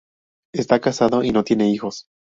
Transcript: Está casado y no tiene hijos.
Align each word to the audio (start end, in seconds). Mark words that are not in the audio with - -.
Está 0.51 0.79
casado 0.81 1.23
y 1.23 1.29
no 1.31 1.43
tiene 1.43 1.69
hijos. 1.69 2.07